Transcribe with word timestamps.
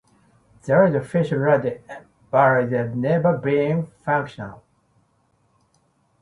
There 0.65 0.83
is 0.87 0.95
a 0.95 1.03
fish 1.03 1.31
ladder, 1.31 1.79
but 2.31 2.63
it 2.63 2.71
has 2.71 2.95
never 2.95 3.37
been 3.37 3.85
functional. 4.03 4.63